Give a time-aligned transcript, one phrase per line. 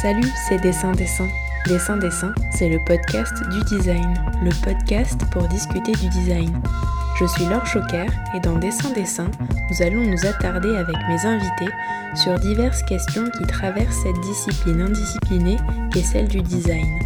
[0.00, 1.26] Salut, c'est Dessin Dessin.
[1.66, 6.62] Dessin Dessin, c'est le podcast du design, le podcast pour discuter du design.
[7.18, 9.28] Je suis Laure Choquer et dans Dessin Dessin,
[9.68, 11.72] nous allons nous attarder avec mes invités
[12.14, 15.56] sur diverses questions qui traversent cette discipline indisciplinée
[15.92, 17.00] qu'est celle du design.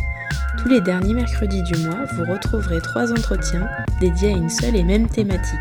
[0.59, 3.71] Tous les derniers mercredis du mois, vous retrouverez trois entretiens
[4.01, 5.59] dédiés à une seule et même thématique.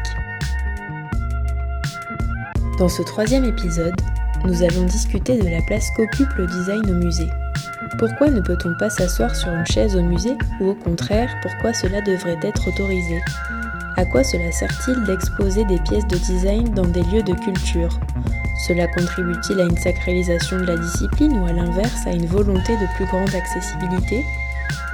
[2.77, 3.95] Dans ce troisième épisode,
[4.45, 7.29] nous allons discuter de la place qu'occupe le design au musée.
[7.99, 12.01] Pourquoi ne peut-on pas s'asseoir sur une chaise au musée ou au contraire, pourquoi cela
[12.01, 13.21] devrait être autorisé?
[13.97, 17.99] À quoi cela sert-il d'exposer des pièces de design dans des lieux de culture?
[18.67, 22.95] Cela contribue-t-il à une sacralisation de la discipline ou à l'inverse à une volonté de
[22.95, 24.23] plus grande accessibilité?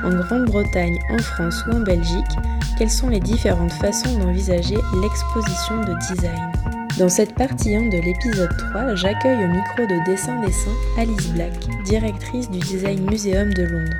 [0.03, 2.37] En Grande-Bretagne, en France ou en Belgique,
[2.77, 6.76] quelles sont les différentes façons d'envisager l'exposition de design?
[6.97, 11.53] Dans cette partie 1 de l'épisode 3, j'accueille au micro de Dessin Dessin Alice Black,
[11.85, 13.97] directrice du Design Museum de Londres.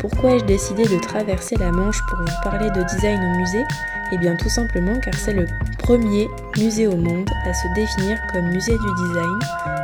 [0.00, 3.64] Pourquoi ai-je décidé de traverser la Manche pour vous parler de design au musée?
[4.12, 5.46] Eh bien tout simplement car c'est le
[5.78, 9.38] premier musée au monde à se définir comme musée du design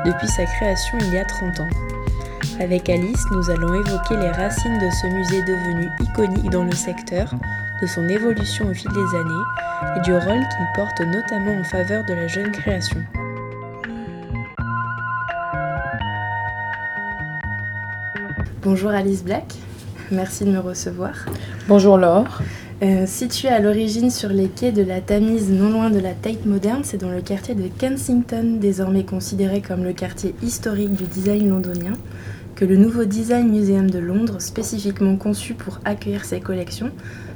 [0.04, 1.68] depuis sa création il y a 30 ans.
[2.58, 7.32] Avec Alice, nous allons évoquer les racines de ce musée devenu iconique dans le secteur,
[7.80, 9.44] de son évolution au fil des années
[9.96, 13.00] et du rôle qu'il porte notamment en faveur de la jeune création.
[18.62, 19.54] Bonjour Alice Black,
[20.10, 21.12] merci de me recevoir.
[21.68, 22.42] Bonjour Laure.
[22.82, 26.46] Euh, situé à l'origine sur les quais de la Tamise, non loin de la Tate
[26.46, 31.50] moderne, c'est dans le quartier de Kensington, désormais considéré comme le quartier historique du design
[31.50, 31.92] londonien,
[32.54, 36.90] que le nouveau Design Museum de Londres, spécifiquement conçu pour accueillir ses collections,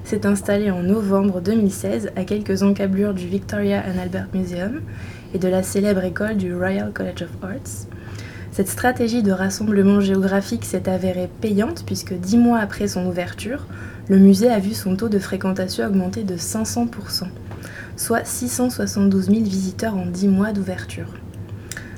[0.04, 4.82] s'est installé en novembre 2016 à quelques encablures du Victoria and Albert Museum
[5.32, 7.88] et de la célèbre école du Royal College of Arts.
[8.52, 13.66] Cette stratégie de rassemblement géographique s'est avérée payante puisque dix mois après son ouverture,
[14.08, 17.24] le musée a vu son taux de fréquentation augmenter de 500%,
[17.96, 21.08] soit 672 000 visiteurs en dix mois d'ouverture.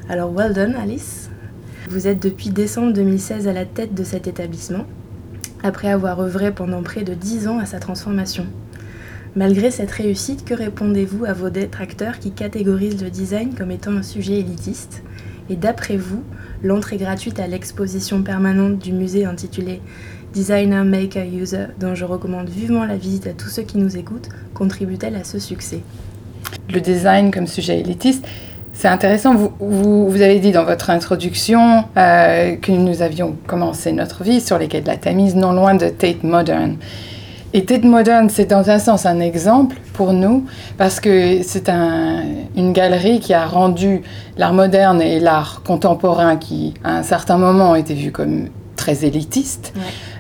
[0.09, 1.29] Alors well done Alice
[1.91, 4.87] Vous êtes depuis décembre 2016 à la tête de cet établissement
[5.67, 8.47] après avoir œuvré pendant près de 10 ans à sa transformation.
[9.35, 14.03] Malgré cette réussite, que répondez-vous à vos détracteurs qui catégorisent le design comme étant un
[14.03, 15.03] sujet élitiste?
[15.51, 16.23] Et d'après vous,
[16.63, 19.83] l'entrée gratuite à l'exposition permanente du musée intitulée
[20.33, 24.29] Designer Maker User, dont je recommande vivement la visite à tous ceux qui nous écoutent,
[24.55, 25.83] contribue-t-elle à ce succès?
[26.71, 28.27] Le design comme sujet élitiste,
[28.79, 34.23] c'est intéressant, vous, vous, avez dit dans votre introduction euh, que nous avions commencé notre
[34.23, 36.77] vie sur les quais de la Tamise, non loin de Tate Modern.
[37.55, 40.45] Et Tate Modern, c'est dans un sens un exemple pour nous,
[40.77, 42.23] parce que c'est un,
[42.55, 44.03] une galerie qui a rendu
[44.37, 49.73] l'art moderne et l'art contemporain, qui à un certain moment été vu comme très élitiste,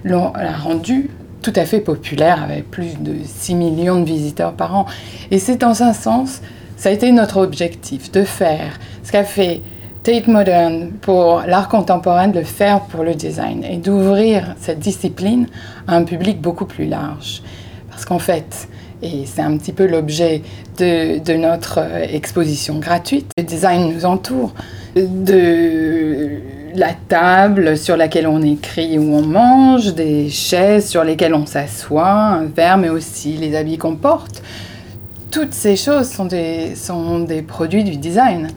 [0.03, 1.11] l'a rendu
[1.43, 4.87] tout à fait populaire, avec plus de 6 millions de visiteurs par an.
[5.31, 6.41] Et c'est dans un sens
[6.77, 9.61] ça a été notre objectif de faire ce qu'a fait
[10.03, 15.49] Tate Modern pour l'art contemporain, de le faire pour le design et d'ouvrir cette discipline
[15.89, 17.43] à un public beaucoup plus large.
[17.91, 18.69] Parce qu'en fait,
[19.03, 20.43] et c'est un petit peu l'objet
[20.79, 21.81] de, de, notre
[22.13, 24.55] exposition gratuite, le design nous entoure
[24.95, 26.41] de
[26.75, 32.09] la table sur laquelle on écrit ou on mange, des chaises sur lesquelles on s'assoit,
[32.09, 34.43] un verre, mais aussi les habits qu'on porte
[35.37, 38.49] toutes ces choses sont des, sont des produits du design.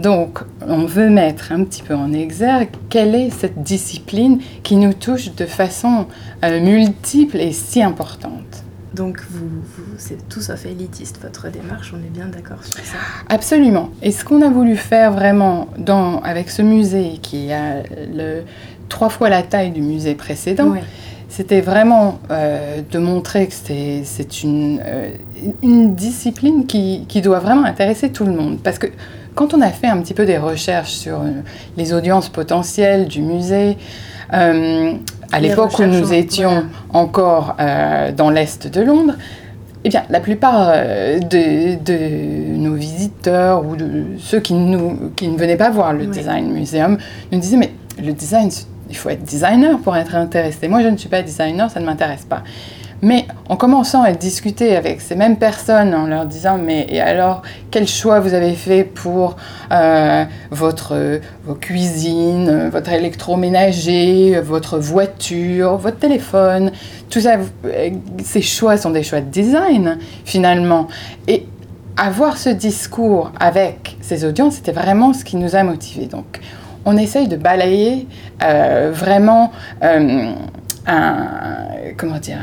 [0.00, 4.94] Donc, on veut mettre un petit peu en exergue quelle est cette discipline qui nous
[4.94, 6.06] touche de façon
[6.42, 8.64] euh, multiple et si importante.
[8.94, 9.50] Donc, vous,
[9.98, 12.96] c'est tout sauf élitiste votre démarche, on est bien d'accord sur ça
[13.28, 13.90] Absolument.
[14.00, 18.40] Et ce qu'on a voulu faire vraiment dans, avec ce musée qui a le,
[18.88, 20.76] trois fois la taille du musée précédent,
[21.32, 25.10] c'était vraiment euh, de montrer que c'est une, euh,
[25.62, 28.58] une discipline qui, qui, doit vraiment intéresser tout le monde.
[28.62, 28.86] Parce que
[29.34, 31.30] quand on a fait un petit peu des recherches sur euh,
[31.76, 33.76] les audiences potentielles du musée,
[34.30, 37.56] à l'époque où nous étions encore
[38.16, 39.12] dans l'Est de Londres,
[39.84, 45.36] eh bien, la plupart de, de, nos visiteurs ou de ceux qui, nous, qui ne
[45.36, 46.96] venaient pas voir le Design Museum
[47.30, 47.72] nous disaient, mais
[48.02, 48.50] le design,
[48.88, 50.68] il faut être designer pour être intéressé.
[50.68, 52.42] Moi, je ne suis pas designer, ça ne m'intéresse pas.
[53.02, 57.42] Mais en commençant à discuter avec ces mêmes personnes, en leur disant mais et alors
[57.72, 59.36] quel choix vous avez fait pour
[59.72, 66.70] euh, votre vos cuisines, votre électroménager, votre voiture, votre téléphone,
[67.10, 67.90] tout ça, euh,
[68.22, 70.86] ces choix sont des choix de design finalement.
[71.26, 71.46] Et
[71.96, 76.06] avoir ce discours avec ces audiences, c'était vraiment ce qui nous a motivés.
[76.06, 76.40] Donc
[76.84, 78.06] on essaye de balayer
[78.42, 79.52] euh, vraiment
[79.82, 80.32] euh,
[80.86, 81.24] un,
[81.96, 82.38] comment dire,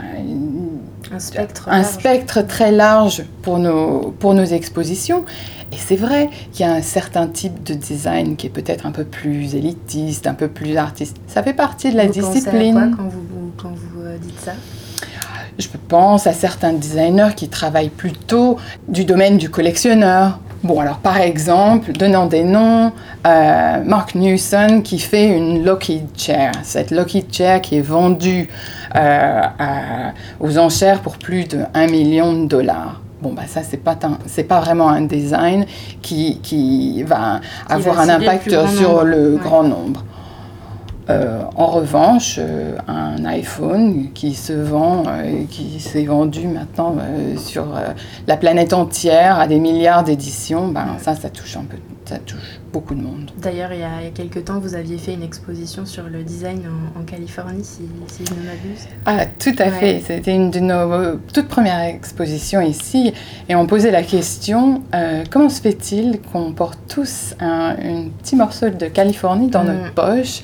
[1.11, 5.25] un, spectre, un spectre très large pour nos, pour nos expositions.
[5.71, 8.91] Et c'est vrai qu'il y a un certain type de design qui est peut-être un
[8.91, 11.17] peu plus élitiste, un peu plus artiste.
[11.27, 12.77] Ça fait partie de la vous discipline.
[12.77, 14.53] À quoi quand vous, quand vous euh, dites ça?
[15.59, 18.57] Je pense à certains designers qui travaillent plutôt
[18.87, 20.39] du domaine du collectionneur.
[20.63, 22.91] Bon, alors par exemple, donnant des noms,
[23.27, 26.51] euh, Mark Newson qui fait une Lockheed Chair.
[26.63, 28.49] Cette Lockheed Chair qui est vendue
[28.93, 33.01] à- aux enchères pour plus de 1 million de dollars.
[33.21, 33.97] Bon, bah ça, c'est pas,
[34.27, 35.65] c'est pas vraiment un design
[36.01, 39.39] qui, qui va avoir va un le impact sur le Ouais.
[39.43, 40.03] grand nombre.
[41.09, 47.35] Euh, en revanche, euh, un iPhone qui se vend, euh, qui s'est vendu maintenant euh,
[47.35, 47.79] sur euh,
[48.27, 51.77] la planète entière à des milliards d'éditions, ben, ça, ça touche un peu,
[52.09, 53.31] ça touche beaucoup de monde.
[53.41, 56.61] D'ailleurs, il y a, quelques temps, vous aviez fait une exposition sur le design
[56.95, 58.87] en, en Californie, si, si je ne m'abuse.
[59.05, 59.71] Ah, tout à Ouais.
[59.71, 60.03] fait.
[60.05, 63.13] C'était une de nos euh, toutes premières expositions ici.
[63.47, 68.35] Et on posait la question euh, comment se fait-il qu'on porte tous un, un petit
[68.35, 69.67] morceau de Californie dans Mm.
[69.67, 70.41] notre poche?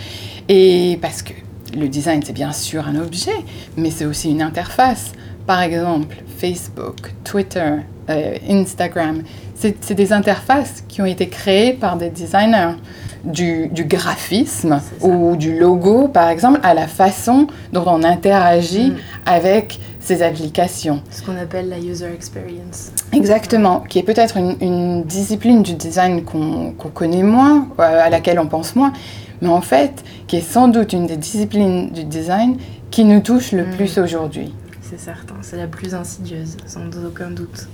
[0.47, 1.33] Et parce que
[1.75, 3.31] le design, c'est bien sûr un objet,
[3.75, 5.11] mais c'est aussi une interface.
[5.47, 7.73] Par exemple, Facebook, Twitter,
[8.09, 9.23] euh, Instagram,
[9.55, 12.75] c'est des interfaces qui ont été créées par des designers.
[13.23, 18.95] Du, du graphisme ou du logo, par exemple, à la façon dont on interagit Mm.
[19.25, 21.01] avec ces applications.
[21.09, 22.91] Ce qu'on appelle la user experience.
[23.13, 28.11] Exactement, qui est peut-être une, une discipline du design qu'on qu'on connaît moins, euh, à
[28.11, 28.93] laquelle on pense moins,
[29.41, 32.57] mais en fait, qui est sans doute une des disciplines du design
[32.91, 33.71] qui nous touche le Mm.
[33.71, 34.53] plus aujourd'hui.
[34.83, 37.67] C'est certain, c'est la plus insidieuse, sans aucun doute.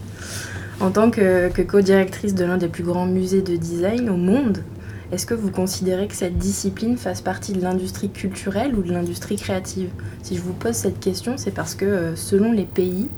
[0.82, 4.64] En tant que, que co-directrice de l'un des plus grands musées de design au monde,
[5.12, 9.36] est-ce que vous considérez que cette discipline fasse partie de l'industrie culturelle ou de l'industrie
[9.36, 9.90] créative?
[10.24, 13.10] Si je vous pose cette question, c'est parce que euh, selon les pays,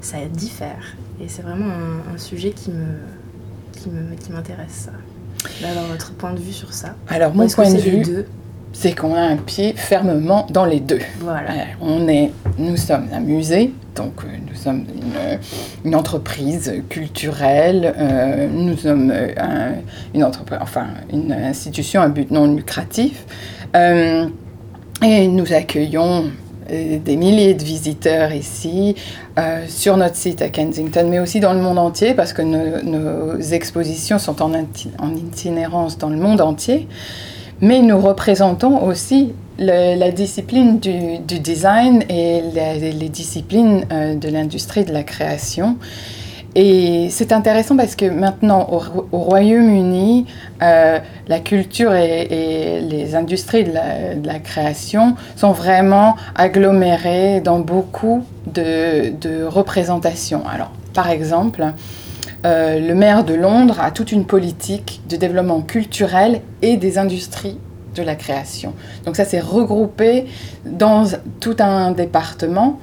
[0.00, 0.96] ça diffère.
[1.20, 2.84] Et c'est vraiment un, un sujet qui me
[3.72, 4.92] qui me- qui m'intéresse, ça.
[5.62, 6.94] D'avoir votre point de vue sur ça.
[7.08, 8.04] Alors, mon point de vue,
[8.72, 10.98] c'est qu'on a un pied fermement dans les deux.
[11.20, 11.48] Voilà.
[11.50, 14.84] Ouais, on est, nous sommes un musée, donc nous sommes
[15.84, 19.74] une, entreprise culturelle, euh, nous sommes euh, un-
[20.14, 23.24] une entreprise, enfin une institution à but non lucratif,
[23.74, 24.26] euh,
[25.04, 26.24] et nous accueillons
[26.70, 28.94] des milliers de visiteurs ici
[29.68, 34.18] sur notre site à Kensington, mais aussi dans le monde entier, parce que nos, expositions
[34.18, 34.52] sont en
[35.16, 36.86] itinérance dans le monde entier.
[37.60, 44.92] Mais nous représentons aussi la discipline du, design et les disciplines euh, de l'industrie de
[44.92, 45.76] la création.
[46.54, 50.26] Et c'est intéressant parce que maintenant, au, Ro- au Royaume-Uni,
[50.62, 59.44] euh, la culture et, les industries de la, création sont vraiment agglomérées dans beaucoup de
[59.44, 60.42] représentations.
[60.48, 61.64] Alors, par exemple,
[62.44, 67.58] euh, le maire de Londres a toute une politique de développement culturel et des industries
[67.94, 68.74] de la création.
[69.04, 70.26] Donc ça, c'est regroupé
[70.64, 71.04] dans
[71.40, 72.78] tout un département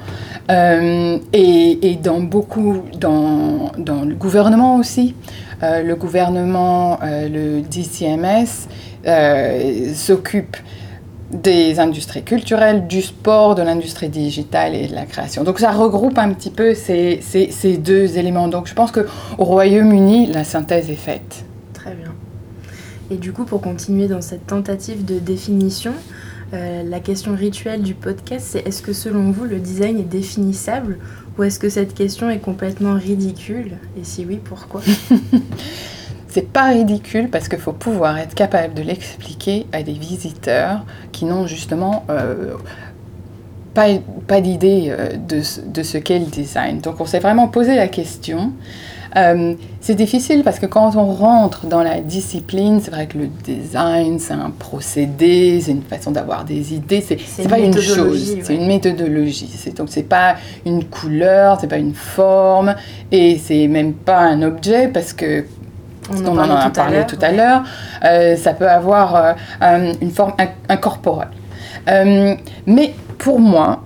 [0.52, 5.16] euh, et, dans beaucoup, dans, dans le gouvernement aussi.
[5.64, 8.68] Euh, le gouvernement, le DCMS,
[9.94, 10.57] s'occupe
[11.31, 15.44] des industries culturelles, du sport, de l'industrie digitale et de la création.
[15.44, 18.47] Donc ça regroupe un petit peu ces, ces, ces deux éléments.
[18.47, 19.03] Donc je pense qu'au
[19.37, 21.45] Royaume-Uni, la synthèse est faite.
[21.73, 22.13] Très bien.
[23.11, 25.94] Et du coup, pour continuer dans cette tentative de définition,
[26.53, 30.99] euh, la question rituelle du podcast, c'est est-ce que selon vous, le design est définissable
[31.37, 33.77] ou est-ce que cette question est complètement ridicule?
[33.99, 34.81] Et si oui, pourquoi?
[36.35, 41.23] C'est pas ridicule parce qu'il faut pouvoir être capable de l'expliquer à des visiteurs qui
[41.23, 42.56] n'ont justement euh,
[43.73, 43.85] pas,
[44.27, 46.80] pas d'idée euh, de, ce- de ce qu'est le design.
[46.81, 48.51] Donc on s'est vraiment posé la question.
[49.15, 53.27] Euh, c'est difficile parce que quand on rentre dans la discipline, c'est vrai que le
[53.45, 57.59] design, c'est un procédé, c'est une façon d'avoir des idées, c'est C'est c'est une pas
[57.59, 58.42] une chose, ouais.
[58.44, 59.49] c'est une méthodologie.
[59.56, 62.75] C'est- Donc c'est pas une couleur, c'est pas une forme,
[63.09, 65.45] et c'est même pas un objet parce que
[66.12, 67.64] On on en a parlé tout à l'heure,
[68.04, 71.30] euh, ça peut avoir euh, une forme in- incorporelle.
[71.88, 72.35] Euh,
[72.68, 73.83] mais pour moi,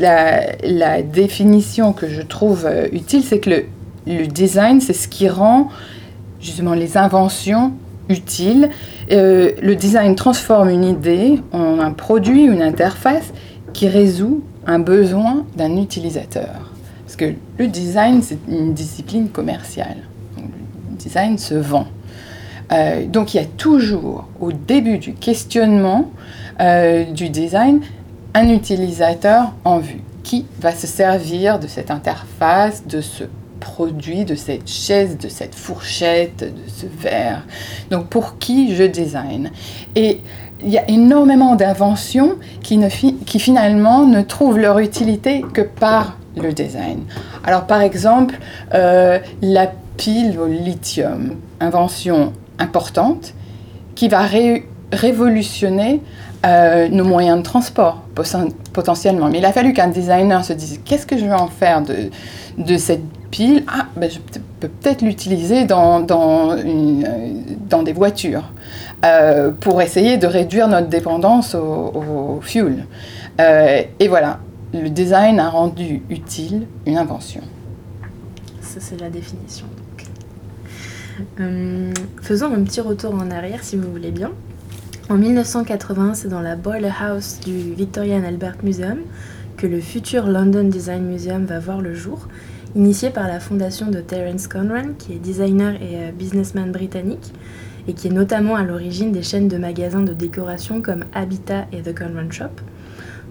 [0.00, 3.64] la, la définition que je trouve utile, c'est que le,
[4.06, 5.68] le design, c'est ce qui rend
[6.40, 7.72] justement les inventions
[8.08, 8.70] utiles.
[9.10, 13.32] Le design transforme une idée en un produit, une interface
[13.72, 16.72] qui résout un besoin d'un utilisateur.
[17.04, 19.96] Parce que le design, c'est une discipline commerciale.
[21.00, 21.86] Design se vend.
[22.72, 26.10] Euh, donc il y a toujours au début du questionnement
[26.60, 27.80] euh, du design
[28.34, 33.24] un utilisateur en vue qui va se servir de cette interface, de ce
[33.58, 37.44] produit, de cette chaise, de cette fourchette, de ce verre.
[37.90, 39.50] Donc pour qui je design
[39.96, 40.20] Et
[40.62, 42.78] il y a énormément d'inventions qui,
[43.26, 47.02] qui finalement ne trouvent leur utilité que par le design.
[47.44, 48.38] Alors par exemple,
[48.74, 53.34] euh, la pile au lithium, invention importante
[53.94, 54.22] qui va
[54.92, 56.00] révolutionner
[56.46, 58.02] euh, nos moyens de transport
[58.72, 59.28] potentiellement.
[59.28, 62.76] Mais il a fallu qu'un designer se dise qu'est-ce que je vais en faire de,
[62.78, 63.62] cette pile?
[63.68, 66.56] Ah, ben, je peux peut-être l'utiliser dans, dans,
[67.68, 68.44] dans, des voitures
[69.04, 72.86] euh, pour essayer de réduire notre dépendance au, fuel.
[73.38, 74.38] Euh, et voilà,
[74.72, 77.42] le design a rendu utile une invention.
[78.62, 79.66] Ça, c'est la définition.
[81.40, 84.30] Euh, faisons un petit retour en arrière, si vous voulez bien.
[85.08, 88.98] En 1980, c'est dans la Boiler House du Victoria and Albert Museum
[89.56, 92.28] que le futur London Design Museum va voir le jour,
[92.74, 97.32] initié par la fondation de Terence Conran, qui est designer et euh, businessman britannique,
[97.86, 101.82] et qui est notamment à l'origine des chaînes de magasins de décoration comme Habitat et
[101.82, 102.46] The Conran Shop.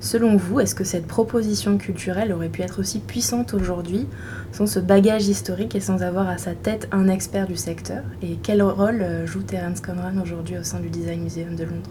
[0.02, 4.08] Selon vous, est-ce que cette proposition culturelle aurait pu être aussi puissante aujourd'hui
[4.54, 8.04] sans ce bagage historique et sans avoir à sa tête un expert du secteur?
[8.22, 11.90] Et quel rôle euh, joue Terence Conran aujourd'hui au sein du Design Museum de Londres?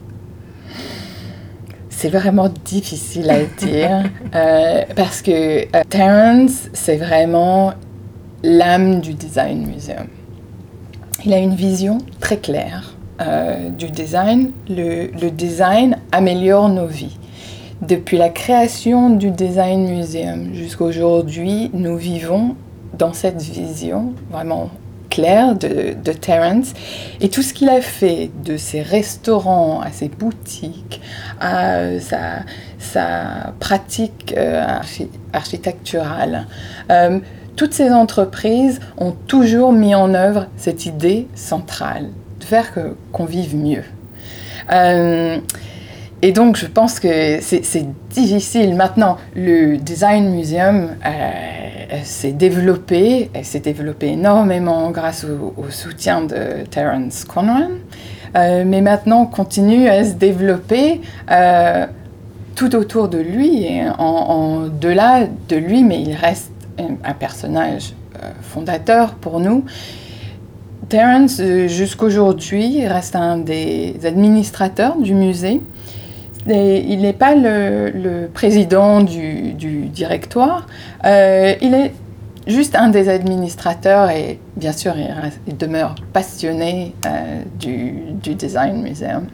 [1.91, 7.75] C'est vraiment difficile à dire euh, parce que euh, Terence, c'est vraiment
[8.43, 10.07] l'âme du Design Museum.
[11.27, 12.95] Il a une vision très claire
[13.77, 14.53] du design.
[14.69, 17.19] le design améliore nos vies.
[17.83, 22.57] Depuis la création du Design Museum jusqu'à aujourd'hui, nous vivons
[22.99, 24.71] dans cette vision vraiment
[25.11, 26.75] claire de, de Terence
[27.21, 31.01] et tout ce qu'il a fait de ses restaurants à ses boutiques
[31.41, 32.41] à sa,
[32.79, 34.65] sa pratique euh,
[35.33, 36.47] architecturale.
[36.91, 37.21] Euh,
[37.57, 42.09] toutes ces entreprises ont toujours mis en œuvre cette idée centrale
[42.41, 42.73] de faire
[43.13, 43.85] qu'on vive mieux.
[44.73, 45.39] Euh,
[46.21, 48.75] et donc, je pense que c'est difficile.
[48.75, 57.25] Maintenant, le Design Museum euh, s'est développé, s'est développé énormément grâce au, soutien de Terence
[57.25, 57.69] Conran,
[58.37, 61.87] euh, mais maintenant continue à se développer euh,
[62.57, 67.95] tout autour de lui et en, delà de lui, mais il reste un personnage
[68.43, 69.65] fondateur pour nous.
[70.89, 75.61] Terence, jusqu'aujourd'hui, reste un des administrateurs du musée
[76.55, 79.53] il n'est pas le, président du,
[79.89, 80.67] directoire,
[81.05, 81.93] euh, il est
[82.47, 84.95] juste un des administrateurs et bien sûr
[85.47, 89.27] il, demeure passionné euh, du, Design Museum.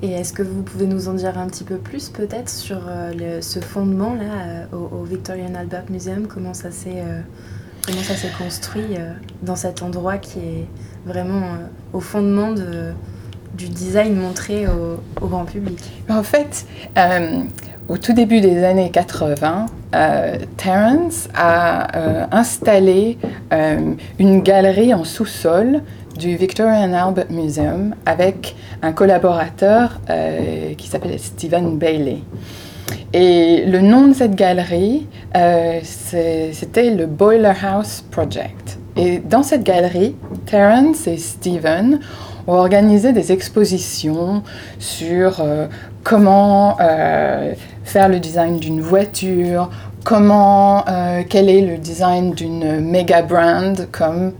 [0.00, 3.40] Et est-ce que vous pouvez nous en dire un petit peu plus peut-être sur euh,
[3.40, 7.02] ce fondement-là au, Victorian Albert Museum, comment ça s'est
[7.84, 8.96] comment ça s'est construit
[9.42, 10.66] dans cet endroit qui est
[11.06, 11.42] vraiment
[11.92, 12.92] au fondement de,
[13.54, 15.78] du design montré au, grand public
[16.08, 17.40] En fait, euh,
[17.88, 23.18] au tout début des années 80, euh, Terence a euh, installé
[24.18, 25.82] une galerie en sous-sol
[26.18, 30.00] du Victoria and Albert Museum avec un collaborateur
[30.76, 32.18] qui s'appelle Stephen Bailey.
[33.12, 35.06] Et le nom de cette galerie,
[35.82, 38.78] c'était le Boiler House Project.
[38.96, 42.00] Et dans cette galerie, Terence et Stephen
[42.56, 44.42] organiser des expositions
[44.78, 45.66] sur euh,
[46.02, 47.52] comment euh,
[47.84, 49.70] faire le design d'une voiture,
[50.04, 54.32] comment, euh, quel est le design d'une méga brand comme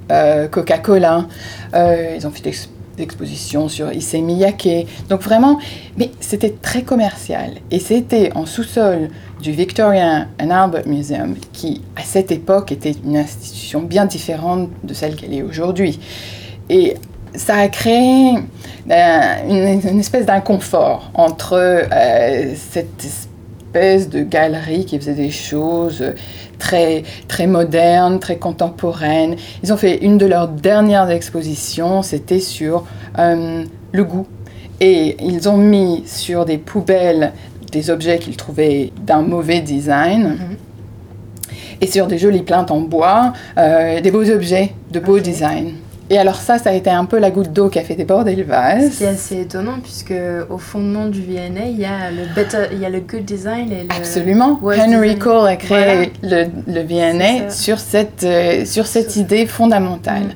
[0.50, 1.26] Coca-Cola.
[1.74, 2.54] ils ont fait des
[2.98, 4.86] expositions sur Issey Miyake.
[5.08, 5.58] Donc vraiment,
[5.96, 7.52] mais c'était très commercial.
[7.70, 9.08] Et c'était en sous-sol
[9.40, 14.94] du Victorian and Albert Museum, qui à cette époque était une institution bien différente de
[14.94, 16.00] celle qu'elle est aujourd'hui.
[16.70, 16.96] Et
[17.34, 18.34] ça a créé
[18.90, 26.04] euh, une, espèce d'inconfort entre euh, cette espèce de galerie qui faisait des choses
[26.58, 29.36] très, très modernes, très contemporaines.
[29.62, 32.84] Ils ont fait une de leurs dernières expositions, c'était sur
[33.18, 34.26] euh, le goût.
[34.80, 37.32] Et ils ont mis sur des poubelles
[37.72, 40.38] des objets qu'ils trouvaient d'un mauvais design.
[40.38, 41.56] Mm-hmm.
[41.80, 45.74] Et sur des jolies plantes en bois, des beaux objets de beau design.
[46.10, 48.34] Et alors ça, ça a été un peu la goutte d'eau qui a fait déborder
[48.34, 48.92] le vase.
[48.92, 50.14] C'est assez étonnant puisque
[50.48, 53.70] au fondement du VNA, il y a le better, il y a le good design
[53.70, 54.58] et le Absolument.
[54.62, 60.34] Henry Cole a créé le, le, VNA sur cette, euh, sur cette idée fondamentale.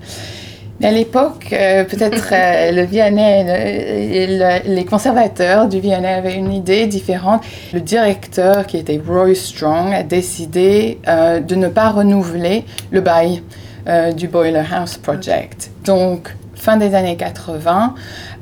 [0.82, 7.44] À l'époque, euh, peut-être euh, le Vianney, les conservateurs du Vianney avaient une idée différente.
[7.72, 13.42] Le directeur, qui était Roy Strong, a décidé de ne pas renouveler le bail
[14.16, 15.70] du Boiler House Project.
[15.84, 17.94] Donc, fin des années 80,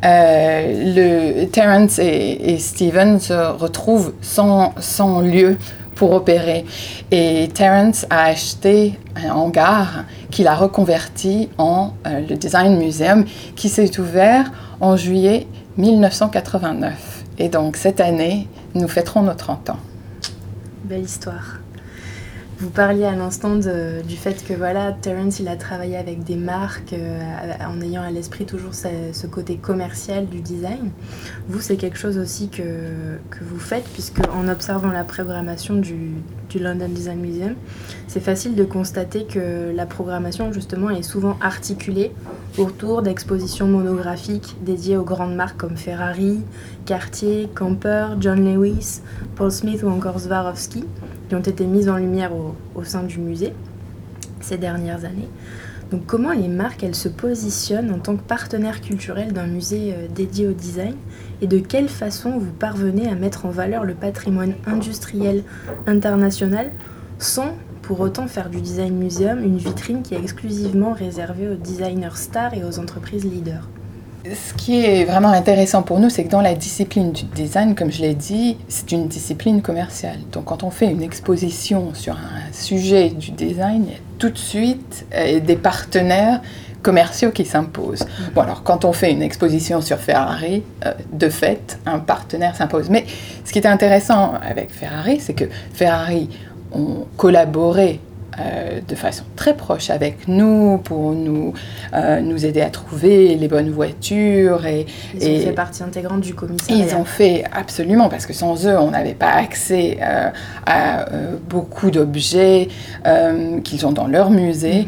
[0.02, 5.56] le, Terence et, et Steven se retrouvent sans, sans lieu
[6.00, 6.64] pour opérer.
[7.10, 13.68] Et Terence a acheté un hangar qu'il a reconverti en euh, le Design Museum qui
[13.68, 17.24] s'est ouvert en juillet 1989.
[17.36, 19.78] Et donc cette année, nous fêterons nos 30 ans.
[20.84, 21.59] Belle histoire.
[22.60, 26.92] Vous parliez à l'instant du fait que voilà, Terence il a travaillé avec des marques
[26.92, 27.18] euh,
[27.66, 30.90] en ayant à l'esprit toujours ce, côté commercial du design.
[31.48, 36.12] Vous, c'est quelque chose aussi que, que, vous faites, puisque en observant la programmation du,
[36.50, 37.54] du London Design Museum,
[38.08, 42.12] c'est facile de constater que la programmation justement est souvent articulée
[42.58, 46.40] autour d'expositions monographiques dédiées aux grandes marques comme Ferrari,
[46.84, 49.00] Cartier, Camper, John Lewis,
[49.34, 50.84] Paul Smith ou encore Swarovski
[51.30, 53.52] qui ont été mises en lumière au, sein du musée
[54.40, 55.28] ces dernières années.
[55.92, 60.08] Donc comment les marques, elles se positionnent en tant que partenaires culturels d'un musée euh,
[60.12, 60.96] dédié au design?
[61.40, 65.44] Et de quelle façon vous parvenez à mettre en valeur le patrimoine industriel
[65.86, 66.72] international
[67.20, 72.16] sans pour autant faire du design museum une vitrine qui est exclusivement réservée aux designers
[72.16, 73.68] stars et aux entreprises leaders?
[74.24, 77.90] Ce qui est vraiment intéressant pour nous, c'est que dans la discipline du design, comme
[77.90, 80.18] je l'ai dit, c'est une discipline commerciale.
[80.32, 84.28] Donc quand on fait une exposition sur un sujet du design, il y a tout
[84.28, 86.42] de suite euh, des partenaires
[86.82, 88.02] commerciaux qui s'imposent.
[88.02, 88.34] Mm.
[88.34, 92.90] Bon alors quand on fait une exposition sur Ferrari, euh, de fait, un partenaire s'impose.
[92.90, 93.06] Mais
[93.44, 96.28] ce qui est intéressant avec Ferrari, c'est que Ferrari
[96.72, 98.00] ont collaboré
[98.40, 101.52] euh, de façon très proche avec nous pour nous,
[101.94, 104.66] euh, nous aider à trouver les bonnes voitures.
[104.66, 106.84] Et, ils ont fait partie intégrante du commissariat.
[106.84, 110.30] Ils ont fait absolument, parce que sans eux, on n'avait pas accès euh,
[110.66, 111.06] à
[111.48, 112.68] beaucoup d'objets
[113.64, 114.86] qu'ils ont dans leur musée.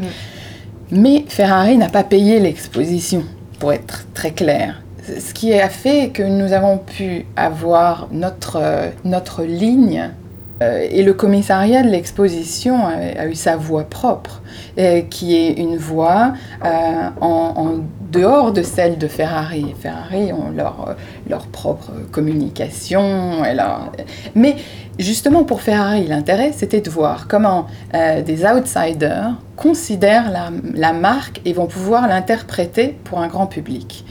[0.91, 0.99] Mhm.
[0.99, 3.23] Mais Ferrari n'a pas payé l'exposition,
[3.59, 4.83] pour être très clair
[5.19, 8.61] ce qui a fait que nous avons pu avoir notre,
[9.03, 10.11] notre ligne
[10.89, 14.41] et le commissariat de l'exposition a, eu sa voix propre,
[14.77, 16.69] euh, qui est une voix euh,
[17.21, 17.79] en,
[18.11, 19.73] dehors de celle de Ferrari.
[19.79, 20.95] Ferrari ont leur,
[21.27, 23.41] leur propre communication.
[24.35, 24.55] Mais
[24.99, 30.31] justement pour Ferrari, l'intérêt, c'était de voir comment des outsiders considèrent
[30.75, 34.05] la marque et vont pouvoir l'interpréter pour un grand public.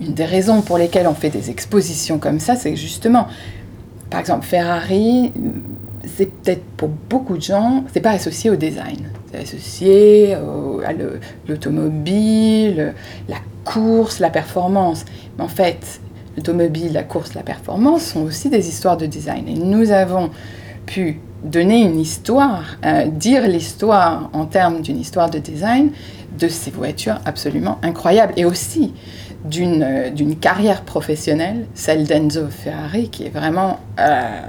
[0.00, 3.26] Une des raisons pour lesquelles on fait des expositions comme ça, c'est justement
[4.10, 5.32] par exemple, Ferrari,
[6.16, 9.10] c'est peut-être pour beaucoup de gens, c'est pas associé au design.
[9.32, 10.92] C'est associé à
[11.48, 12.94] l'automobile,
[13.28, 15.04] la course, la performance.
[15.36, 16.00] Mais en fait,
[16.36, 19.48] l'automobile, la course, la performance sont aussi des histoires de design.
[19.48, 20.30] Et nous avons
[20.86, 25.90] pu donner une histoire, euh, dire l'histoire en termes d'une histoire de design
[26.38, 28.32] de ces voitures absolument incroyables.
[28.36, 28.92] Et aussi
[29.44, 34.40] d'une, d'une carrière professionnelle, celle d'Enzo Ferrari, qui est vraiment euh,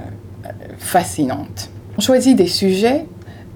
[0.78, 1.70] fascinante.
[1.98, 3.06] On choisit des sujets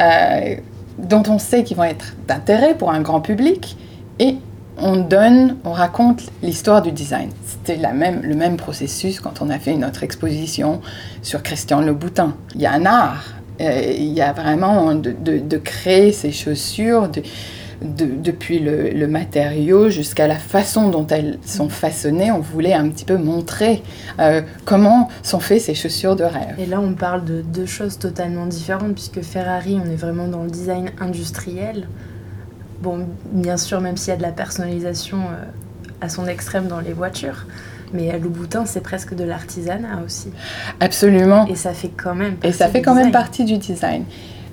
[0.03, 0.57] euh,
[0.99, 3.77] dont on sait qu'ils vont être d'intérêt pour un grand public
[4.19, 4.37] et
[4.79, 7.31] on donne, on raconte l'histoire du design.
[7.47, 10.81] C'était même, le même processus quand on a fait notre exposition
[11.23, 12.35] sur Christian Louboutin.
[12.55, 13.25] Il y a un art,
[13.61, 17.23] euh, il y a vraiment de, de, de créer ces chaussures, de,
[17.83, 23.17] depuis le, matériau jusqu'à la façon dont elles sont façonnées, on voulait un petit peu
[23.17, 23.83] montrer
[24.19, 26.55] euh, comment sont faites ces chaussures de rêve.
[26.59, 30.45] Et là, on parle de deux choses totalement différentes, puisque Ferrari, on est vraiment dans
[30.45, 31.89] le design industriel.
[32.83, 35.45] Bon, bien sûr, même s'il y a de la personnalisation euh,
[36.01, 37.47] à son extrême dans les voitures.
[37.93, 40.29] Mais Louboutin, c'est presque de l'artisanat aussi.
[40.79, 41.47] Absolument.
[41.47, 44.05] Et ça fait quand même Et ça fait quand même partie du design.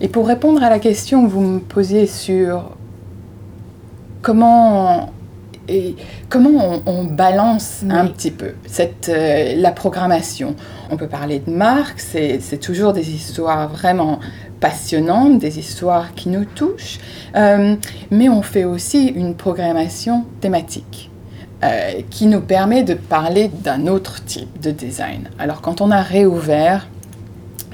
[0.01, 2.75] Et pour répondre à la question que vous me posiez sur
[4.27, 5.13] comment,
[5.69, 5.95] et
[6.27, 10.53] comment on, balance un petit peu cette, euh, la programmation.
[10.91, 14.19] On peut parler de marques, c'est toujours des histoires vraiment
[14.59, 16.99] passionnantes, des histoires qui nous touchent,
[17.37, 17.77] euh,
[18.11, 21.09] mais on fait aussi une programmation thématique.
[21.63, 25.27] Euh, qui nous permet de parler d'un autre type de design.
[25.39, 26.87] Alors quand on a réouvert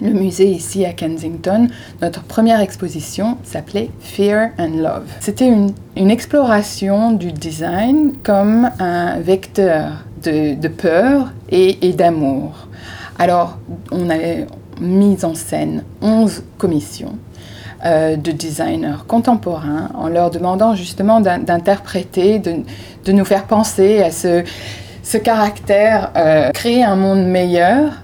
[0.03, 1.69] le musée ici à Kensington,
[2.01, 5.07] notre première exposition s'appelait Fear and Love.
[5.21, 5.71] C'était une,
[6.11, 12.67] exploration du design comme un vecteur de, peur et, d'amour.
[13.17, 13.57] Alors,
[13.91, 14.15] on a
[14.81, 17.15] mis en scène 11 commissions
[17.85, 24.43] euh, de designers contemporains en leur demandant justement d'interpréter, de, nous faire penser à ce,
[25.03, 28.02] ce caractère, euh, créer un monde meilleur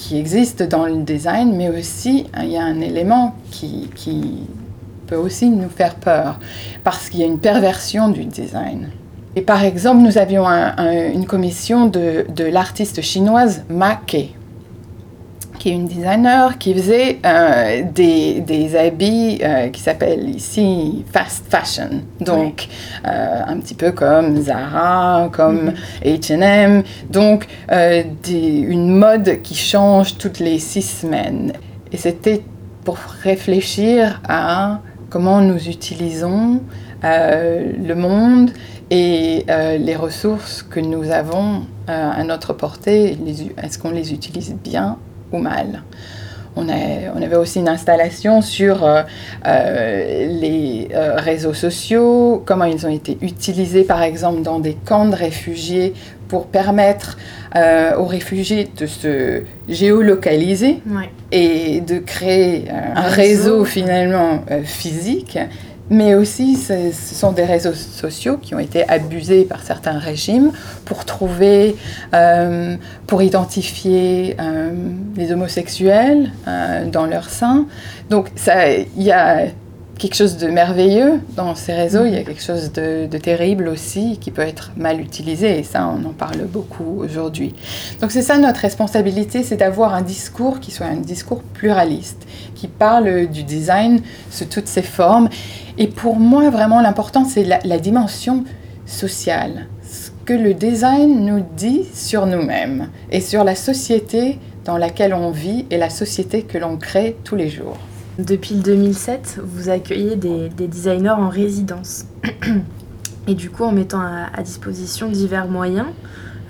[0.00, 4.46] qui existe dans le design, mais aussi il y a un élément qui, qui
[5.06, 6.38] peut aussi nous faire peur,
[6.82, 8.88] parce qu'il y a une perversion du design.
[9.36, 14.28] Et par exemple, nous avions une commission de, de l'artiste chinoise Ma Ke,
[15.60, 21.44] qui est une designer qui faisait euh, des, des, habits euh, qui s'appellent ici fast
[21.50, 22.00] fashion.
[22.18, 22.66] Donc,
[23.06, 26.82] euh, un petit peu comme Zara, comme HM.
[27.10, 31.52] Donc, des, une mode qui change toutes les six semaines.
[31.92, 32.42] Et c'était
[32.84, 36.62] pour réfléchir à comment nous utilisons
[37.02, 38.50] le monde
[38.90, 43.18] et les ressources que nous avons à notre portée.
[43.62, 44.96] Est-ce qu'on les utilise bien
[45.32, 45.82] ou mal.
[46.56, 49.02] On, on, avait aussi une installation sur euh,
[49.46, 55.06] euh, les euh, réseaux sociaux, comment ils ont été utilisés par exemple dans des camps
[55.06, 55.94] de réfugiés
[56.28, 57.18] pour permettre
[57.98, 60.80] aux réfugiés de se géolocaliser
[61.32, 65.36] et de créer un, réseau, finalement physique
[65.90, 70.52] mais aussi ce, sont des réseaux sociaux qui ont été abusés par certains régimes
[70.84, 71.76] pour trouver,
[72.14, 72.76] euh,
[73.08, 74.70] pour identifier euh,
[75.16, 77.66] les homosexuels euh, dans leur sein.
[78.08, 78.30] Donc
[78.96, 79.46] il y a
[80.00, 84.16] quelque chose de merveilleux dans ces réseaux, il y a quelque chose de, terrible aussi
[84.18, 87.54] qui peut être mal utilisé, et ça, on en parle beaucoup aujourd'hui.
[88.00, 92.66] Donc c'est ça notre responsabilité, c'est d'avoir un discours qui soit un discours pluraliste, qui
[92.66, 95.28] parle du design sous toutes ses formes.
[95.76, 98.44] Et pour moi, vraiment, l'important, c'est la, la dimension
[98.86, 105.12] sociale, ce que le design nous dit sur nous-mêmes et sur la société dans laquelle
[105.12, 107.76] on vit et la société que l'on crée tous les jours.
[108.26, 112.04] Depuis le 2007, vous accueillez des, designers en résidence.
[113.26, 115.86] Et du coup, en mettant à, disposition divers moyens,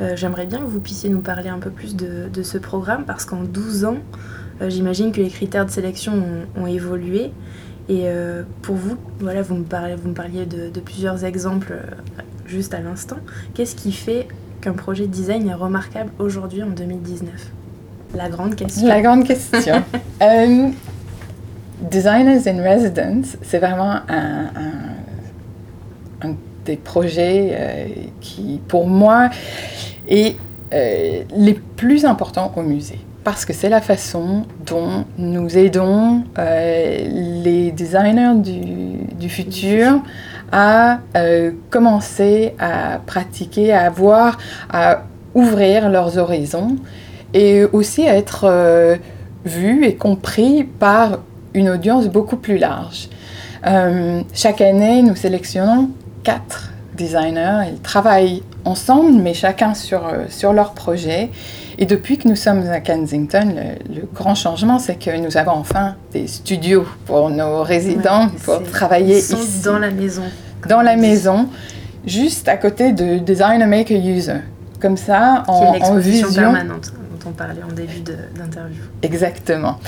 [0.00, 3.24] euh, j'aimerais bien que vous puissiez nous parler un peu plus de, ce programme parce
[3.24, 3.98] qu'en 12 ans,
[4.60, 6.24] euh, j'imagine que les critères de sélection
[6.56, 7.30] ont, évolué.
[7.88, 11.74] Et euh, pour vous, voilà, vous me, parlez, vous me parliez de, de plusieurs exemples
[12.46, 13.18] juste à l'instant.
[13.54, 14.26] Qu'est-ce qui fait
[14.60, 17.32] qu'un projet de design est remarquable aujourd'hui en 2019
[18.16, 18.88] La grande question.
[18.88, 19.84] La grande question.
[21.80, 24.50] Designers in Residence, c'est vraiment un,
[26.64, 27.86] des projets euh,
[28.20, 29.30] qui, pour moi,
[30.08, 30.36] est
[30.72, 33.00] euh, les plus importants au musée.
[33.24, 36.98] Parce que c'est la façon dont nous aidons euh,
[37.42, 40.02] les designers du, du futur
[40.52, 40.98] à
[41.70, 44.36] commencer à pratiquer, à avoir,
[44.68, 46.74] à ouvrir leurs horizons
[47.34, 48.98] et aussi à être
[49.44, 51.20] vus et compris par
[51.54, 53.08] une audience beaucoup plus large.
[53.66, 55.90] Euh, chaque année, nous sélectionnons
[56.22, 57.68] quatre designers.
[57.72, 61.30] Ils travaillent ensemble, mais chacun sur, euh, sur leur projet.
[61.78, 63.54] Et depuis que nous sommes à Kensington,
[63.88, 69.18] le, grand changement, c'est que nous avons enfin des studios pour nos résidents, pour travailler
[69.18, 69.62] ils sont ici.
[69.64, 70.22] Dans la maison.
[70.68, 71.48] Dans la maison,
[72.06, 74.40] juste à côté de Designer Maker User.
[74.78, 76.32] Comme ça, en, en vision.
[76.32, 78.82] permanente dont on parlait en début d'interview.
[79.02, 79.78] Exactement.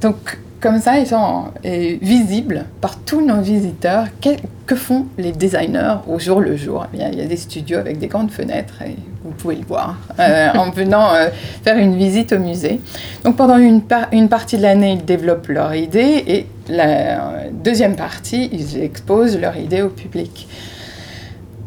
[0.00, 4.06] Donc, comme ça, ils sont visibles par tous nos visiteurs.
[4.20, 6.86] Que, font les designers au jour le jour?
[6.94, 9.96] Eh Il y a des studios avec des grandes fenêtres et vous pouvez le voir
[10.20, 11.28] euh, en venant euh,
[11.64, 12.80] faire une visite au musée.
[13.24, 13.82] Donc pendant une,
[14.12, 19.56] une partie de l'année, ils développent leur idée et la deuxième partie, ils exposent leur
[19.56, 20.46] idée au public.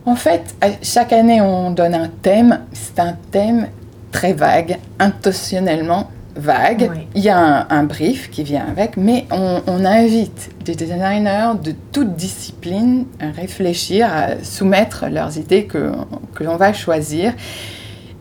[0.05, 2.59] En fait, chaque année, on donne un thème.
[2.71, 3.67] C'est un thème
[4.11, 6.91] très vague, intentionnellement vague.
[7.15, 12.15] Il y a un, brief qui vient avec, mais on, invite des designers de toute
[12.15, 15.91] discipline à réfléchir, à soumettre leurs idées que,
[16.33, 17.33] que l'on va choisir.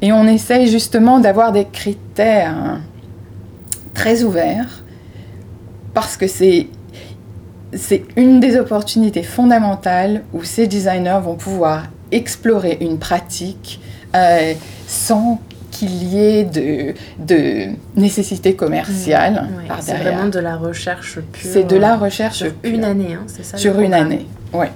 [0.03, 2.81] Et on essaye justement d'avoir des critères
[3.95, 4.83] très ouverts
[5.95, 6.69] parce que c'est
[7.75, 13.81] c'est une des opportunités fondamentales où ces designers vont pouvoir explorer une pratique
[14.15, 14.53] euh,
[14.87, 15.41] sans
[16.17, 21.51] ait de, de nécessité commerciale mmh, C'est vraiment de la recherche pure.
[21.53, 24.67] C'est de la recherche sur une année, hein, c'est ça Sur une année, oui.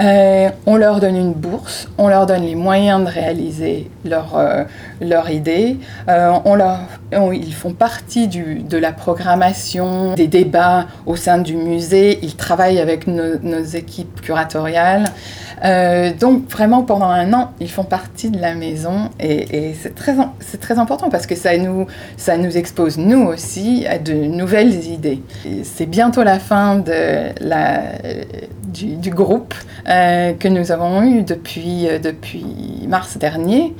[0.00, 4.64] Euh, on leur donne une bourse, on leur donne les moyens de réaliser leur, euh,
[5.00, 5.78] leur idée.
[6.08, 6.80] Euh, on leur,
[7.32, 12.18] ils font partie du, de la programmation, des débats au sein du musée.
[12.22, 15.04] Ils travaillent avec nos, équipes curatoriales.
[16.20, 20.14] Donc vraiment pendant un an, ils font partie de la maison et, c'est très,
[20.60, 25.22] très important parce que ça nous, ça nous expose nous aussi à de nouvelles idées.
[25.64, 27.80] C'est bientôt la fin de la,
[28.76, 29.54] du, du groupe
[29.88, 32.44] euh, que nous avons eu depuis, euh, depuis
[32.88, 33.74] mars dernier.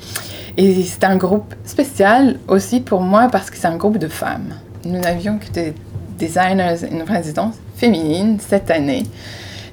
[0.57, 4.55] Et c'est un groupe spécial aussi pour moi parce que c'est un groupe de femmes.
[4.85, 5.75] Nous n'avions que des
[6.19, 9.03] designers en résidence féminine cette année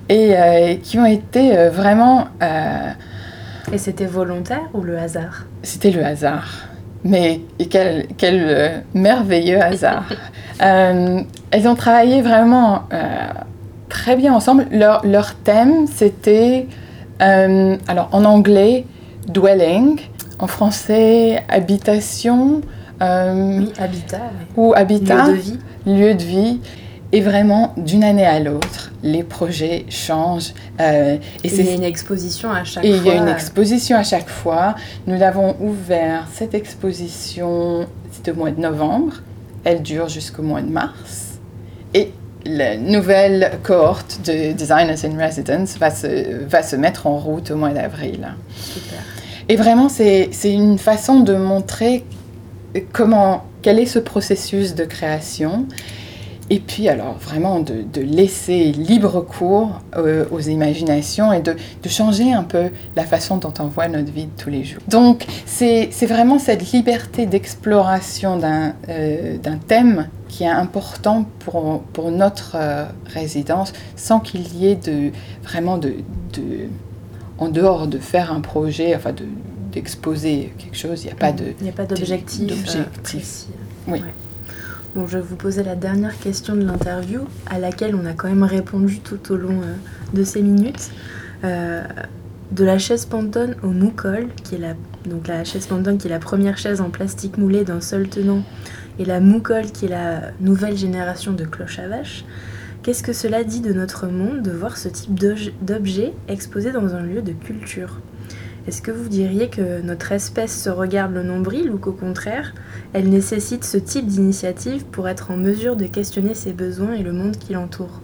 [0.10, 2.28] et euh, qui ont été vraiment...
[3.72, 5.46] Et c'était volontaire ou le hasard?
[5.64, 6.68] C'était le hasard.
[7.06, 10.06] Mais quel, quel euh, merveilleux hasard.
[10.60, 12.84] elles ont travaillé vraiment
[13.94, 14.66] très bien ensemble.
[14.72, 16.68] Leur, leur thème, c'était,
[17.20, 18.86] alors en anglais,
[19.28, 20.00] dwelling,
[20.40, 22.62] en français, habitation.
[23.00, 24.32] oui, habitat.
[24.58, 25.28] Ou habitat.
[25.28, 25.60] Lieu de vie.
[25.86, 26.60] Lieu de vie.
[27.12, 30.54] Et vraiment, d'une année à l'autre, les projets changent.
[30.82, 32.98] Euh, et, il y a une exposition à chaque et fois.
[32.98, 34.74] il y a une exposition à chaque fois.
[35.06, 39.14] Nous avons ouvert cette exposition, c'était au mois de novembre.
[39.64, 41.33] Elle dure jusqu'au mois de mars.
[42.46, 47.56] La nouvelle cohorte de Designers in Residence va se, va se mettre en route au
[47.56, 48.34] mois d'avril.
[48.56, 49.00] Super.
[49.50, 52.04] Et vraiment, c'est une façon de montrer
[52.92, 55.68] comment, quel est ce processus de création
[56.54, 61.90] et puis alors vraiment de, de laisser libre cours euh, aux imaginations et de, de,
[61.90, 64.82] changer un peu la façon dont on voit notre vie de tous les jours.
[64.88, 69.38] Donc c'est vraiment cette liberté d'exploration d'un euh,
[69.68, 75.10] thème qui est important pour, pour notre euh, résidence sans qu'il y ait de,
[75.42, 75.96] vraiment de,
[76.34, 76.68] de,
[77.40, 79.26] en dehors de faire un projet, enfin de
[79.72, 81.46] d'exposer quelque chose, il n'y a pas de...
[81.60, 82.48] Il n'y a pas d'objectif.
[82.48, 83.46] D'objectif.
[83.88, 84.02] Oui.
[84.02, 84.14] Ouais.
[84.96, 88.28] Bon, je vais vous poser la dernière question de l'interview, à laquelle on a quand
[88.28, 89.74] même répondu tout au long euh,
[90.14, 90.92] de ces minutes.
[91.44, 91.82] Euh,
[92.52, 94.76] de la chaise Pantone au Moukol, qui est la,
[95.46, 98.44] chaise qui est la première chaise en plastique moulé d'un seul tenant,
[99.00, 102.24] et la Moukol qui est la nouvelle génération de cloche à vache.
[102.84, 105.20] Qu'est-ce que cela dit de notre monde de voir ce type
[105.64, 108.00] d'objet exposé dans un lieu de culture?
[108.68, 112.54] Est-ce que vous diriez que notre espèce se regarde le nombril ou qu'au contraire,
[112.94, 117.12] elle nécessite ce type d'initiative pour être en mesure de questionner ses besoins et le
[117.12, 118.02] monde qui l'entoure?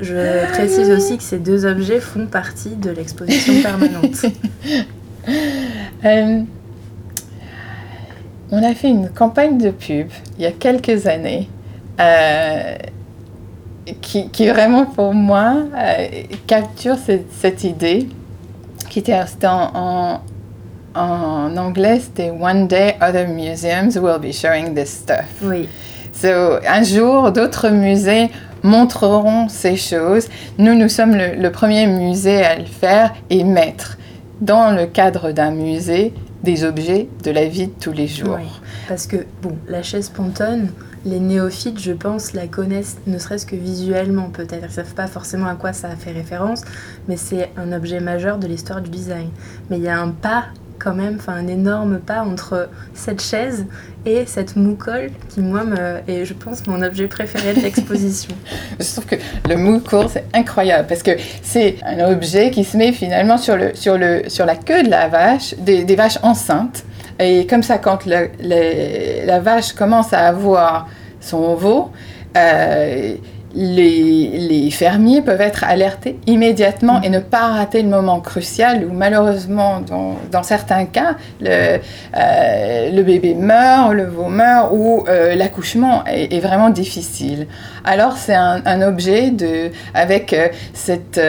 [0.00, 4.26] Je précise aussi que ces deux objets font partie de l'exposition permanente.
[6.04, 6.42] euh,
[8.50, 11.48] on a fait une campagne de pub il y a quelques années.
[12.00, 12.76] Euh,
[14.00, 16.06] qui, qui, vraiment pour moi euh,
[16.46, 18.08] capture cette, cette, idée
[18.88, 20.20] qui était en, en,
[20.94, 25.26] en anglais c'était One day other museums will be showing this stuff.
[25.42, 25.68] Oui.
[26.12, 28.30] So, un jour d'autres musées
[28.62, 30.28] montreront ces choses.
[30.58, 33.98] Nous, nous sommes le, le, premier musée à le faire et mettre
[34.40, 38.36] dans le cadre d'un musée des objets de la vie de tous les jours.
[38.38, 38.48] Oui,
[38.88, 40.70] parce que, bon, la chaise pontonne,
[41.04, 44.62] les néophytes, je pense, la connaissent ne serait-ce que visuellement peut-être.
[44.62, 46.62] Ils ne savent pas forcément à quoi ça fait référence,
[47.08, 49.30] mais c'est un objet majeur de l'histoire du design.
[49.70, 50.46] Mais il y a un pas
[50.78, 53.66] quand même, enfin un énorme pas entre cette chaise
[54.06, 58.32] et cette moukol qui moi me, est je pense mon objet préféré de l'exposition.
[58.80, 59.16] je trouve que
[59.48, 63.74] le moukol c'est incroyable parce que c'est un objet qui se met finalement sur, le,
[63.74, 66.84] sur, le, sur la queue de la vache, des vaches enceintes.
[67.18, 70.88] Et comme ça, quand la vache commence à avoir
[71.20, 71.90] son veau,
[72.36, 73.14] euh,
[73.54, 78.92] les, les, fermiers peuvent être alertés immédiatement et ne pas rater le moment crucial où
[78.92, 81.78] malheureusement, dans, dans certains cas, le,
[82.16, 87.46] euh, le, bébé meurt, le veau meurt ou euh, l'accouchement est, est, vraiment difficile.
[87.84, 91.20] Alors c'est un, un, objet de, avec euh, cette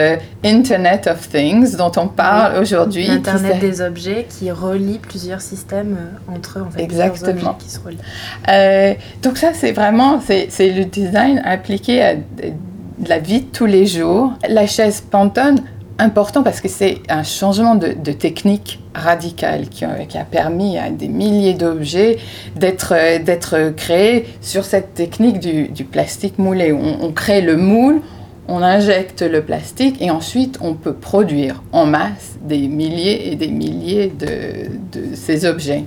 [0.44, 2.60] Internet of Things dont on parle oui.
[2.60, 3.06] aujourd'hui.
[3.06, 5.96] L'Internet des objets qui relie plusieurs systèmes
[6.28, 7.54] entre eux, en fait, Exactement.
[7.54, 8.96] qui se relient.
[9.22, 13.86] donc ça c'est vraiment, c'est le design appliqué à de la vie de tous les
[13.86, 14.32] jours.
[14.48, 15.62] La chaise Pantone,
[15.98, 21.08] important parce que c'est un changement de, technique radicale qui, qui, a permis à des
[21.08, 22.18] milliers d'objets
[22.56, 26.72] d'être créés sur cette technique du, plastique moulé.
[26.72, 28.00] On, crée le moule,
[28.48, 33.48] on injecte le plastique et ensuite on peut produire en masse des milliers et des
[33.48, 35.84] milliers de ces objets.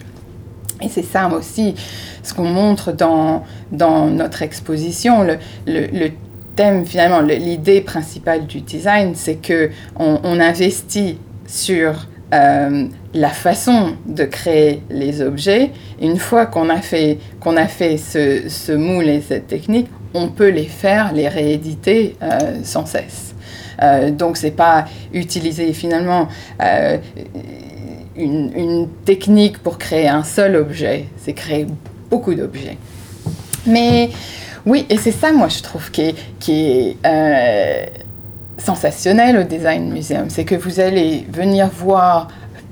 [0.82, 1.76] Et c'est ça aussi
[2.24, 6.10] ce qu'on montre dans, dans notre exposition, le, le,
[6.56, 14.24] thème, finalement, l'idée principale du design, c'est que on, investit sur euh, la façon de
[14.24, 15.72] créer les objets.
[16.00, 20.28] Une fois qu'on a fait, qu'on a fait ce, ce, moule et cette technique, on
[20.28, 23.34] peut les faire, les rééditer euh, sans cesse.
[23.82, 26.28] Euh, donc, c'est pas utiliser finalement
[26.62, 26.98] euh,
[28.16, 31.68] une, technique pour créer un seul objet, c'est créer
[32.10, 32.78] beaucoup d'objets.
[33.66, 34.10] Mais
[34.66, 37.86] oui, et c'est ça, moi, je trouve, qui est, qui est euh,
[38.58, 40.30] sensationnel au Design Museum.
[40.30, 42.28] C'est que vous allez venir voir,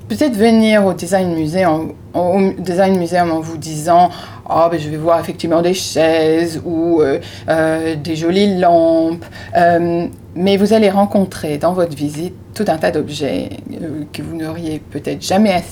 [0.08, 4.10] peut-être venir au Design Museum, au Design Museum en vous disant
[4.54, 9.24] oh, ben, je vais voir effectivement des chaises ou euh, euh, des jolies lampes.
[9.56, 13.50] Euh, mais vous allez rencontrer dans votre visite tout un tas d'objets
[14.12, 15.62] que vous n'auriez peut-être jamais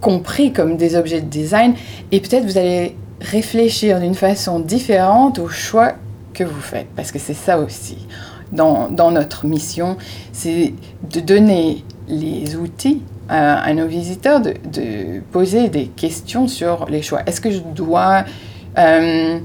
[0.00, 1.74] compris comme des objets de design.
[2.10, 5.92] Et peut-être vous allez réfléchir d'une façon différente au choix
[6.34, 6.88] que vous faites.
[6.96, 8.06] Parce que c'est ça aussi,
[8.52, 9.96] dans, dans notre mission,
[10.32, 10.74] c'est
[11.08, 17.02] de donner les outils à, à nos visiteurs, de, de, poser des questions sur les
[17.02, 17.22] choix.
[17.26, 18.24] Est-ce que je dois...
[18.78, 19.38] Euh,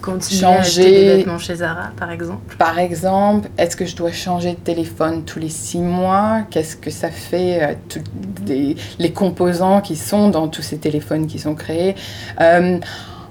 [0.00, 2.56] Continuer changer à des vêtements chez Zara, par exemple?
[2.56, 6.42] Par exemple, est-ce que je dois changer de téléphone tous les six mois?
[6.50, 8.00] Qu'est-ce que ça fait euh,
[8.46, 11.96] les, les, composants qui sont dans tous ces téléphones qui sont créés?
[12.40, 12.78] Euh,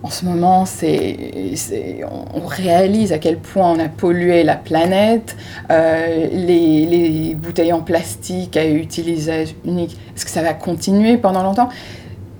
[0.03, 2.01] en ce moment, c'est,
[2.33, 5.35] on, réalise à quel point on a pollué la planète.
[5.69, 11.43] Euh, les, les, bouteilles en plastique à usage unique, est-ce que ça va continuer pendant
[11.43, 11.69] longtemps?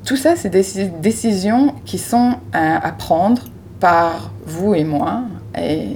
[0.05, 0.63] Tout ça, c'est des
[1.01, 3.41] décisions qui sont à, à prendre
[3.79, 5.23] par vous et moi.
[5.57, 5.87] Et,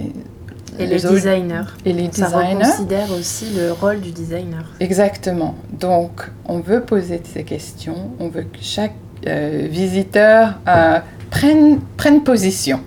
[0.79, 1.63] et les, les designers.
[1.85, 2.63] Et les designers.
[2.63, 4.65] Ça considère aussi le rôle du designer.
[4.79, 5.55] Exactement.
[5.71, 8.11] Donc, on veut poser ces questions.
[8.19, 8.93] On veut que chaque
[9.27, 10.99] euh, visiteur euh,
[11.31, 12.81] prenne, prenne position.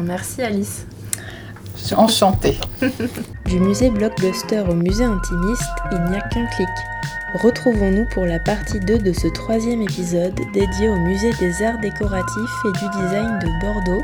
[0.00, 0.86] Merci Alice.
[1.76, 2.58] Je suis enchantée.
[3.44, 6.68] du musée Blockbuster au musée intimiste, il n'y a qu'un clic.
[7.42, 12.64] Retrouvons-nous pour la partie 2 de ce troisième épisode dédié au musée des arts décoratifs
[12.64, 14.02] et du design de Bordeaux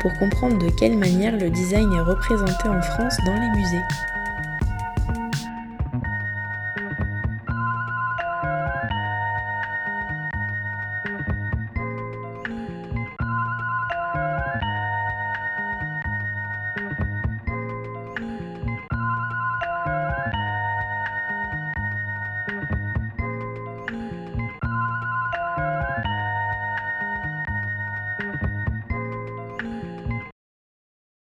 [0.00, 3.84] pour comprendre de quelle manière le design est représenté en France dans les musées.